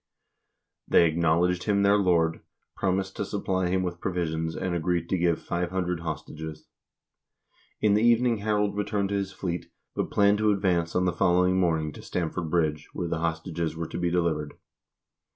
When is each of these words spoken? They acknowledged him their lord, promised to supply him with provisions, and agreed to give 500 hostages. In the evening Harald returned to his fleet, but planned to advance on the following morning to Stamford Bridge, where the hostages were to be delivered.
They 0.87 1.05
acknowledged 1.07 1.65
him 1.65 1.83
their 1.83 1.95
lord, 1.95 2.41
promised 2.75 3.15
to 3.17 3.23
supply 3.23 3.67
him 3.67 3.83
with 3.83 4.01
provisions, 4.01 4.55
and 4.55 4.73
agreed 4.73 5.07
to 5.09 5.17
give 5.19 5.39
500 5.39 5.99
hostages. 5.99 6.65
In 7.81 7.93
the 7.93 8.01
evening 8.01 8.37
Harald 8.37 8.75
returned 8.75 9.09
to 9.09 9.15
his 9.15 9.31
fleet, 9.31 9.69
but 9.93 10.09
planned 10.09 10.39
to 10.39 10.49
advance 10.51 10.95
on 10.95 11.05
the 11.05 11.13
following 11.13 11.59
morning 11.59 11.91
to 11.91 12.01
Stamford 12.01 12.49
Bridge, 12.49 12.89
where 12.93 13.07
the 13.09 13.19
hostages 13.19 13.75
were 13.75 13.87
to 13.89 13.99
be 13.99 14.09
delivered. 14.09 14.55